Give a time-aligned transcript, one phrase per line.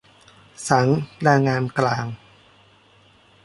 [0.67, 0.87] ศาล
[1.21, 2.05] แรงงานกลาง